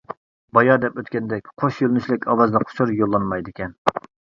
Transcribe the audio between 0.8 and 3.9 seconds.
دەپ ئۆتكەندەك قوش يۆنىلىشلىك ئاۋازلىق ئۇچۇر يوللانمايدىكەن.